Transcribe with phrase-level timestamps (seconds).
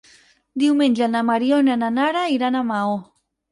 [0.63, 2.99] Diumenge na Mariona i na Nara iran a Maó.